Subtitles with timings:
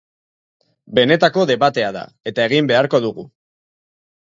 [0.99, 2.03] Benetako debatea da,
[2.33, 3.29] eta egin beharko dugu.